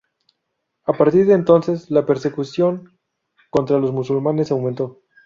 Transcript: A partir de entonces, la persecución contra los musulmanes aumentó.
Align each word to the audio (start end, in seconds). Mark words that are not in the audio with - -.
A 0.85 0.93
partir 0.93 1.27
de 1.27 1.33
entonces, 1.35 1.91
la 1.91 2.07
persecución 2.07 2.97
contra 3.51 3.77
los 3.77 3.91
musulmanes 3.91 4.51
aumentó. 4.51 5.03